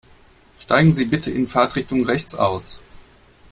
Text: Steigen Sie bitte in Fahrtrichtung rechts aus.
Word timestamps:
Steigen 0.57 0.95
Sie 0.95 1.05
bitte 1.05 1.29
in 1.29 1.47
Fahrtrichtung 1.47 2.03
rechts 2.07 2.33
aus. 2.33 2.81